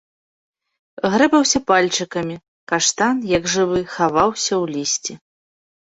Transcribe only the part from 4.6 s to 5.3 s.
лісці.